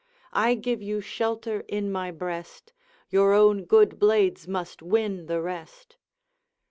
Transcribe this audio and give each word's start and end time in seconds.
I 0.33 0.55
give 0.55 0.81
you 0.81 0.99
shelter 0.99 1.59
in 1.67 1.91
my 1.91 2.09
breast, 2.09 2.73
Your 3.11 3.33
own 3.33 3.65
good 3.65 3.99
blades 3.99 4.47
must 4.47 4.81
win 4.81 5.27
the 5.27 5.43
rest." 5.43 5.97